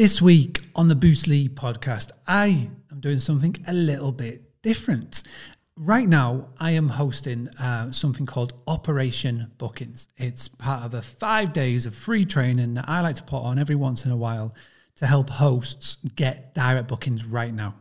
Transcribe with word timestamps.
This 0.00 0.22
week 0.22 0.62
on 0.74 0.88
the 0.88 0.94
Boostly 0.94 1.50
podcast, 1.50 2.10
I 2.26 2.70
am 2.90 3.00
doing 3.00 3.18
something 3.18 3.54
a 3.68 3.74
little 3.74 4.12
bit 4.12 4.62
different. 4.62 5.24
Right 5.76 6.08
now, 6.08 6.48
I 6.58 6.70
am 6.70 6.88
hosting 6.88 7.50
uh, 7.60 7.92
something 7.92 8.24
called 8.24 8.54
Operation 8.66 9.52
Bookings. 9.58 10.08
It's 10.16 10.48
part 10.48 10.86
of 10.86 10.94
a 10.94 11.02
five 11.02 11.52
days 11.52 11.84
of 11.84 11.94
free 11.94 12.24
training 12.24 12.72
that 12.74 12.88
I 12.88 13.02
like 13.02 13.16
to 13.16 13.22
put 13.22 13.42
on 13.42 13.58
every 13.58 13.74
once 13.74 14.06
in 14.06 14.10
a 14.10 14.16
while 14.16 14.54
to 14.96 15.06
help 15.06 15.28
hosts 15.28 15.98
get 16.16 16.54
direct 16.54 16.88
bookings 16.88 17.26
right 17.26 17.52
now. 17.52 17.74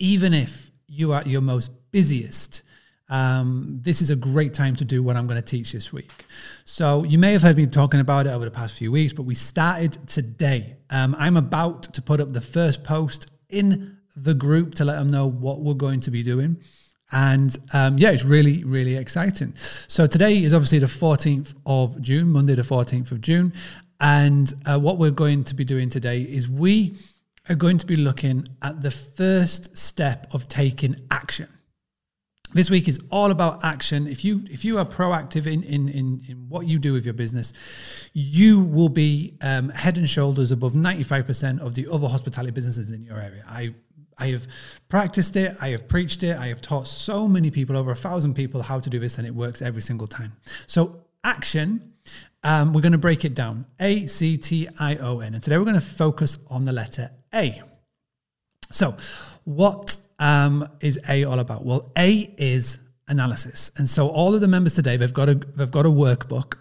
Even 0.00 0.34
if 0.34 0.72
you 0.88 1.12
are 1.12 1.20
at 1.20 1.28
your 1.28 1.42
most 1.42 1.70
busiest, 1.92 2.64
um, 3.12 3.78
this 3.82 4.00
is 4.00 4.08
a 4.08 4.16
great 4.16 4.54
time 4.54 4.74
to 4.76 4.86
do 4.86 5.02
what 5.02 5.18
I'm 5.18 5.26
going 5.26 5.40
to 5.40 5.46
teach 5.46 5.72
this 5.72 5.92
week. 5.92 6.24
So, 6.64 7.04
you 7.04 7.18
may 7.18 7.32
have 7.32 7.42
heard 7.42 7.58
me 7.58 7.66
talking 7.66 8.00
about 8.00 8.26
it 8.26 8.30
over 8.30 8.46
the 8.46 8.50
past 8.50 8.74
few 8.74 8.90
weeks, 8.90 9.12
but 9.12 9.24
we 9.24 9.34
started 9.34 9.98
today. 10.08 10.78
Um, 10.88 11.14
I'm 11.18 11.36
about 11.36 11.82
to 11.82 12.00
put 12.00 12.20
up 12.20 12.32
the 12.32 12.40
first 12.40 12.84
post 12.84 13.30
in 13.50 13.98
the 14.16 14.32
group 14.32 14.74
to 14.76 14.86
let 14.86 14.94
them 14.94 15.08
know 15.08 15.26
what 15.26 15.60
we're 15.60 15.74
going 15.74 16.00
to 16.00 16.10
be 16.10 16.22
doing. 16.22 16.56
And 17.10 17.54
um, 17.74 17.98
yeah, 17.98 18.12
it's 18.12 18.24
really, 18.24 18.64
really 18.64 18.96
exciting. 18.96 19.52
So, 19.88 20.06
today 20.06 20.42
is 20.42 20.54
obviously 20.54 20.78
the 20.78 20.86
14th 20.86 21.54
of 21.66 22.00
June, 22.00 22.30
Monday, 22.30 22.54
the 22.54 22.62
14th 22.62 23.12
of 23.12 23.20
June. 23.20 23.52
And 24.00 24.50
uh, 24.64 24.78
what 24.78 24.96
we're 24.96 25.10
going 25.10 25.44
to 25.44 25.54
be 25.54 25.64
doing 25.64 25.90
today 25.90 26.22
is 26.22 26.48
we 26.48 26.96
are 27.50 27.56
going 27.56 27.76
to 27.76 27.86
be 27.86 27.96
looking 27.96 28.46
at 28.62 28.80
the 28.80 28.90
first 28.90 29.76
step 29.76 30.28
of 30.32 30.48
taking 30.48 30.96
action. 31.10 31.48
This 32.54 32.68
week 32.68 32.86
is 32.86 33.00
all 33.10 33.30
about 33.30 33.64
action. 33.64 34.06
If 34.06 34.24
you 34.24 34.44
if 34.50 34.64
you 34.64 34.78
are 34.78 34.84
proactive 34.84 35.46
in 35.46 35.62
in 35.62 35.88
in, 35.88 36.22
in 36.28 36.48
what 36.48 36.66
you 36.66 36.78
do 36.78 36.92
with 36.92 37.04
your 37.04 37.14
business, 37.14 37.52
you 38.12 38.60
will 38.60 38.90
be 38.90 39.38
um, 39.40 39.70
head 39.70 39.96
and 39.96 40.08
shoulders 40.08 40.52
above 40.52 40.74
ninety 40.74 41.02
five 41.02 41.26
percent 41.26 41.60
of 41.60 41.74
the 41.74 41.88
other 41.90 42.08
hospitality 42.08 42.52
businesses 42.52 42.90
in 42.90 43.04
your 43.04 43.18
area. 43.18 43.42
I 43.48 43.74
I 44.18 44.28
have 44.28 44.46
practiced 44.90 45.34
it. 45.36 45.56
I 45.60 45.68
have 45.68 45.88
preached 45.88 46.22
it. 46.22 46.36
I 46.36 46.48
have 46.48 46.60
taught 46.60 46.88
so 46.88 47.26
many 47.26 47.50
people, 47.50 47.76
over 47.76 47.90
a 47.90 47.96
thousand 47.96 48.34
people, 48.34 48.62
how 48.62 48.80
to 48.80 48.90
do 48.90 48.98
this, 48.98 49.16
and 49.16 49.26
it 49.26 49.34
works 49.34 49.62
every 49.62 49.82
single 49.82 50.06
time. 50.06 50.32
So 50.66 51.04
action. 51.24 51.88
Um, 52.44 52.72
we're 52.72 52.80
going 52.80 52.92
to 52.92 52.98
break 52.98 53.24
it 53.24 53.34
down. 53.34 53.66
A 53.78 54.06
C 54.08 54.36
T 54.36 54.68
I 54.78 54.96
O 54.96 55.20
N, 55.20 55.34
and 55.34 55.42
today 55.42 55.56
we're 55.56 55.64
going 55.64 55.74
to 55.74 55.80
focus 55.80 56.38
on 56.50 56.64
the 56.64 56.72
letter 56.72 57.10
A. 57.32 57.62
So, 58.72 58.96
what 59.44 59.96
um, 60.22 60.68
is 60.80 61.00
A 61.08 61.24
all 61.24 61.40
about? 61.40 61.64
Well, 61.64 61.90
A 61.98 62.32
is 62.38 62.78
analysis, 63.08 63.72
and 63.76 63.88
so 63.88 64.08
all 64.08 64.34
of 64.34 64.40
the 64.40 64.48
members 64.48 64.74
today 64.74 64.96
they've 64.96 65.12
got 65.12 65.28
a 65.28 65.34
they've 65.34 65.70
got 65.70 65.84
a 65.84 65.90
workbook, 65.90 66.54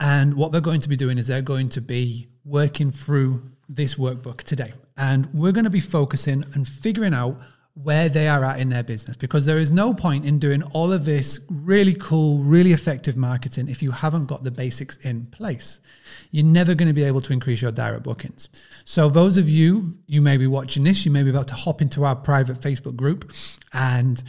and 0.00 0.32
what 0.34 0.52
they're 0.52 0.62
going 0.62 0.80
to 0.80 0.88
be 0.88 0.96
doing 0.96 1.18
is 1.18 1.26
they're 1.26 1.42
going 1.42 1.68
to 1.68 1.82
be 1.82 2.28
working 2.44 2.90
through 2.90 3.42
this 3.68 3.96
workbook 3.96 4.38
today, 4.42 4.72
and 4.96 5.28
we're 5.34 5.52
going 5.52 5.64
to 5.64 5.70
be 5.70 5.80
focusing 5.80 6.44
and 6.54 6.66
figuring 6.66 7.12
out 7.12 7.38
where 7.82 8.08
they 8.08 8.28
are 8.28 8.44
at 8.44 8.60
in 8.60 8.68
their 8.68 8.84
business 8.84 9.16
because 9.16 9.46
there 9.46 9.58
is 9.58 9.70
no 9.70 9.92
point 9.92 10.24
in 10.24 10.38
doing 10.38 10.62
all 10.62 10.92
of 10.92 11.04
this 11.04 11.40
really 11.50 11.94
cool, 11.94 12.38
really 12.38 12.72
effective 12.72 13.16
marketing 13.16 13.68
if 13.68 13.82
you 13.82 13.90
haven't 13.90 14.26
got 14.26 14.44
the 14.44 14.50
basics 14.50 14.96
in 14.98 15.26
place. 15.26 15.80
You're 16.30 16.44
never 16.44 16.74
going 16.74 16.86
to 16.86 16.94
be 16.94 17.02
able 17.02 17.20
to 17.22 17.32
increase 17.32 17.60
your 17.60 17.72
direct 17.72 18.04
bookings. 18.04 18.48
So, 18.84 19.08
those 19.08 19.38
of 19.38 19.48
you, 19.48 19.98
you 20.06 20.22
may 20.22 20.36
be 20.36 20.46
watching 20.46 20.84
this, 20.84 21.04
you 21.04 21.10
may 21.10 21.24
be 21.24 21.30
about 21.30 21.48
to 21.48 21.54
hop 21.54 21.82
into 21.82 22.04
our 22.04 22.14
private 22.14 22.60
Facebook 22.60 22.94
group 22.94 23.32
and 23.72 24.22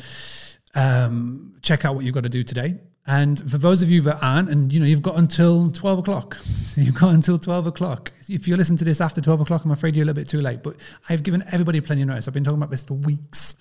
um, 0.76 1.56
check 1.62 1.86
out 1.86 1.96
what 1.96 2.06
you've 2.06 2.14
got 2.14 2.24
to 2.24 2.30
do 2.30 2.44
today. 2.44 2.76
And 3.08 3.52
for 3.52 3.60
those 3.60 3.84
of 3.84 3.92
you 3.92 4.02
that 4.02 4.18
aren't, 4.22 4.50
and 4.50 4.74
you 4.74 4.80
know, 4.80 4.86
you've 4.86 5.04
got 5.04 5.18
until 5.18 5.72
12 5.72 6.00
o'clock. 6.00 6.38
So 6.76 6.82
you've 6.82 6.96
got 6.96 7.14
until 7.14 7.40
12 7.40 7.68
o'clock. 7.68 8.12
If 8.28 8.50
you 8.50 8.58
listen 8.58 8.76
to 8.76 8.84
this 8.84 9.00
after 9.00 9.22
12 9.22 9.40
o'clock, 9.40 9.64
I'm 9.64 9.72
afraid 9.72 9.96
you're 9.96 10.04
a 10.04 10.08
little 10.08 10.22
bit 10.22 10.28
too 10.28 10.42
late. 10.42 10.62
But 10.62 10.76
I've 11.08 11.24
given 11.24 11.42
everybody 11.54 11.80
plenty 11.80 12.02
of 12.02 12.10
notice. 12.10 12.28
I've 12.28 12.34
been 12.34 12.44
talking 12.44 12.58
about 12.58 12.70
this 12.70 12.84
for 12.84 12.96
weeks. 12.96 13.56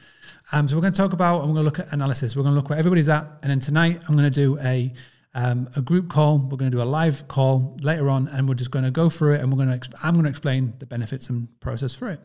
Um, 0.51 0.67
so 0.67 0.75
we're 0.75 0.81
going 0.83 0.95
to 0.95 1.01
talk 1.01 1.12
about, 1.12 1.42
and 1.42 1.48
we're 1.48 1.62
going 1.62 1.70
to 1.70 1.79
look 1.79 1.79
at 1.79 1.92
analysis. 1.92 2.35
We're 2.35 2.42
going 2.42 2.57
to 2.57 2.61
look 2.61 2.70
where 2.70 2.79
everybody's 2.79 3.09
at. 3.09 3.29
And 3.42 3.53
then 3.53 3.61
tonight, 3.61 4.02
I'm 4.08 4.17
going 4.17 4.29
to 4.29 4.31
do 4.31 4.58
a 4.58 4.92
um, 5.34 5.68
a 5.74 5.80
group 5.80 6.08
call. 6.08 6.39
We're 6.39 6.56
going 6.56 6.70
to 6.70 6.77
do 6.77 6.83
a 6.83 6.84
live 6.84 7.27
call 7.27 7.77
later 7.83 8.08
on, 8.08 8.28
and 8.28 8.48
we're 8.48 8.55
just 8.55 8.70
going 8.70 8.84
to 8.84 8.90
go 8.90 9.11
through 9.11 9.34
it. 9.34 9.40
And 9.40 9.52
we're 9.52 9.64
going 9.64 9.80
to. 9.80 9.90
I'm 10.02 10.14
going 10.14 10.24
to 10.24 10.30
explain 10.30 10.74
the 10.78 10.86
benefits 10.86 11.28
and 11.28 11.48
process 11.61 11.95
for 11.95 12.08
it. 12.11 12.20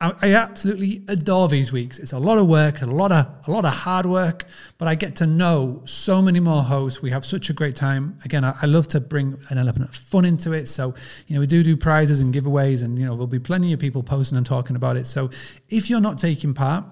I, 0.00 0.12
I, 0.22 0.34
absolutely 0.34 1.02
adore 1.08 1.48
these 1.48 1.72
weeks. 1.72 1.98
It's 1.98 2.12
a 2.12 2.18
lot 2.18 2.38
of 2.38 2.46
work, 2.46 2.82
a 2.82 2.86
lot 2.86 3.12
of 3.12 3.26
a 3.46 3.50
lot 3.50 3.64
of 3.64 3.72
hard 3.72 4.06
work, 4.06 4.44
but 4.78 4.88
I 4.88 4.94
get 4.94 5.16
to 5.16 5.26
know 5.26 5.82
so 5.84 6.20
many 6.20 6.40
more 6.40 6.62
hosts. 6.62 7.00
We 7.00 7.10
have 7.10 7.24
such 7.24 7.50
a 7.50 7.52
great 7.52 7.76
time. 7.76 8.18
Again, 8.24 8.44
I, 8.44 8.54
I 8.60 8.66
love 8.66 8.88
to 8.88 9.00
bring 9.00 9.38
an 9.48 9.58
element 9.58 9.88
of 9.88 9.94
fun 9.94 10.24
into 10.24 10.52
it. 10.52 10.66
So 10.66 10.94
you 11.26 11.34
know, 11.34 11.40
we 11.40 11.46
do 11.46 11.62
do 11.62 11.76
prizes 11.76 12.20
and 12.20 12.34
giveaways, 12.34 12.82
and 12.82 12.98
you 12.98 13.06
know, 13.06 13.12
there'll 13.12 13.26
be 13.26 13.38
plenty 13.38 13.72
of 13.72 13.80
people 13.80 14.02
posting 14.02 14.36
and 14.36 14.46
talking 14.46 14.76
about 14.76 14.96
it. 14.96 15.06
So 15.06 15.30
if 15.68 15.88
you're 15.88 16.00
not 16.00 16.18
taking 16.18 16.52
part, 16.52 16.84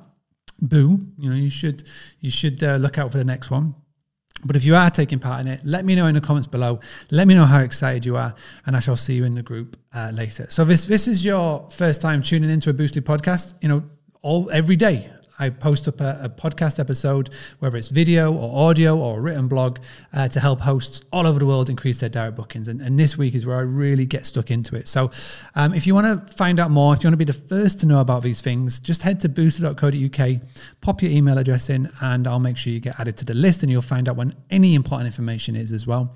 boo. 0.61 0.99
You 1.19 1.31
know, 1.31 1.37
you 1.37 1.51
should 1.51 1.85
you 2.21 2.31
should 2.31 2.63
uh, 2.63 2.77
look 2.77 2.99
out 2.99 3.13
for 3.13 3.19
the 3.19 3.25
next 3.25 3.51
one. 3.51 3.75
But 4.45 4.57
if 4.57 4.65
you 4.65 4.77
are 4.77 4.91
taking 4.91 5.19
part 5.19 5.45
in 5.45 5.51
it, 5.51 5.61
let 5.65 5.85
me 5.85 5.95
know 5.95 6.07
in 6.07 6.15
the 6.15 6.21
comments 6.21 6.47
below. 6.47 6.81
Let 7.11 7.27
me 7.27 7.35
know 7.35 7.45
how 7.45 7.61
excited 7.61 8.07
you 8.07 8.17
are, 8.17 8.35
and 8.67 8.77
I 8.77 8.81
shall 8.81 8.97
see 8.97 9.15
you 9.15 9.25
in 9.25 9.35
the 9.35 9.43
group 9.43 9.77
uh, 9.93 10.11
later. 10.15 10.47
So, 10.49 10.65
this 10.65 10.87
this 10.87 11.09
is 11.09 11.25
your 11.25 11.69
first 11.71 12.01
time 12.01 12.23
tuning 12.23 12.51
into 12.51 12.71
a 12.71 12.75
Boostly 12.75 13.03
podcast. 13.03 13.55
You 13.61 13.69
know, 13.69 13.83
all 14.23 14.49
every 14.51 14.77
day 14.77 15.11
I 15.39 15.51
post 15.51 15.89
up 15.89 16.01
a, 16.01 16.19
a, 16.23 16.29
podcast 16.29 16.79
episode, 16.79 17.31
whether 17.61 17.77
it's 17.77 17.89
video 17.89 18.33
or 18.33 18.69
audio 18.69 18.99
or 18.99 19.21
written 19.21 19.49
blog, 19.49 19.79
uh, 20.13 20.29
to 20.29 20.41
help 20.41 20.61
hosts 20.61 21.03
all 21.13 21.27
over 21.27 21.39
the 21.39 21.47
world 21.47 21.71
increase 21.71 22.01
their 22.01 22.09
direct 22.09 22.37
bookings. 22.37 22.69
And, 22.69 22.81
and 22.81 22.99
this 22.99 23.17
week 23.17 23.35
is 23.35 23.47
where 23.47 23.57
I 23.57 23.61
really 23.61 24.07
get 24.07 24.27
stuck 24.27 24.51
into 24.51 24.77
it. 24.77 24.89
So 24.89 25.11
um, 25.55 25.75
if 25.75 25.87
you 25.87 25.95
want 25.95 26.29
to 26.29 26.35
find 26.35 26.59
out 26.59 26.71
more, 26.71 26.95
if 26.95 27.03
you 27.03 27.09
want 27.09 27.15
to 27.15 27.25
be 27.25 27.25
the 27.25 27.33
first 27.33 27.81
to 27.81 27.87
know 27.87 28.01
about 28.01 28.23
these 28.23 28.41
things, 28.41 28.81
just 28.81 29.03
head 29.03 29.21
to 29.21 29.29
boostly.co.uk, 29.29 30.41
pop 30.81 31.03
your 31.03 31.11
email 31.11 31.39
address 31.39 31.71
in, 31.71 31.91
and 32.01 32.27
I'll 32.27 32.41
make 32.41 32.57
sure 32.57 32.73
you 32.73 32.81
get 32.81 32.99
added 32.99 33.17
to 33.19 33.25
the 33.25 33.35
list 33.35 33.63
and 33.63 33.71
you'll 33.71 33.83
find 33.83 34.09
out 34.09 34.17
when 34.17 34.35
any 34.51 34.75
important 34.75 35.07
information 35.07 35.57
is 35.57 35.73
as 35.73 35.87
well. 35.87 36.15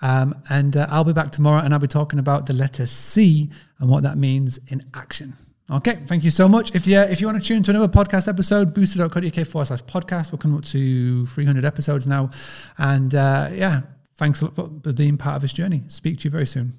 Um, 0.00 0.34
and 0.48 0.76
uh, 0.76 0.86
I'll 0.90 1.04
be 1.04 1.12
back 1.12 1.32
tomorrow 1.32 1.62
and 1.62 1.72
I'll 1.72 1.80
be 1.80 1.86
talking 1.88 2.18
about 2.18 2.46
the 2.46 2.52
letter 2.52 2.86
C 2.86 3.50
and 3.78 3.88
what 3.88 4.02
that 4.02 4.18
means 4.18 4.58
in 4.68 4.82
action. 4.94 5.34
Okay, 5.70 6.00
thank 6.06 6.24
you 6.24 6.30
so 6.30 6.46
much. 6.46 6.74
If 6.74 6.86
you 6.86 7.00
if 7.00 7.20
you 7.22 7.26
want 7.26 7.40
to 7.40 7.46
tune 7.46 7.62
to 7.62 7.70
another 7.70 7.88
podcast 7.88 8.28
episode, 8.28 8.74
boostly.co.uk 8.74 9.46
forward 9.46 9.64
slash 9.66 9.82
podcast. 9.84 10.30
We're 10.30 10.38
coming 10.38 10.58
up 10.58 10.64
to 10.66 11.24
300 11.26 11.64
episodes 11.64 12.06
now. 12.06 12.30
And 12.76 13.14
uh, 13.14 13.48
yeah, 13.52 13.80
thanks 14.16 14.40
for 14.40 14.68
being 14.68 15.16
part 15.16 15.36
of 15.36 15.42
this 15.42 15.54
journey. 15.54 15.82
Speak 15.88 16.18
to 16.18 16.24
you 16.24 16.30
very 16.30 16.46
soon. 16.46 16.74